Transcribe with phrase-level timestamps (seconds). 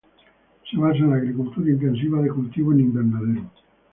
[0.67, 3.45] Se basa en la agricultura intensiva de cultivo en invernadero.